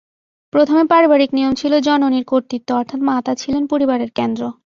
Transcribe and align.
প্রথমে 0.53 0.83
পারিবারিক 0.85 1.29
নিয়ম 1.33 1.53
ছিল 1.53 1.73
জননীর 1.79 2.25
কর্ত্রীত্ব 2.25 2.69
অর্থাৎ 2.75 2.99
মাতা 3.01 3.33
ছিলেন 3.35 3.63
পরিবারের 3.67 4.11
কেন্দ্র। 4.11 4.41